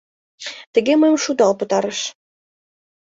[0.73, 1.99] Тыге мыйым шудал пытарыш.